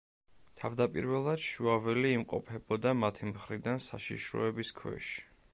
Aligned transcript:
თავდაპირველად 0.61 1.43
შუაველი 1.49 2.13
იმყოფებოდა 2.13 2.97
მათი 3.05 3.31
მხრიდან 3.35 3.81
საშიშროების 3.91 4.77
ქვეშ. 4.83 5.17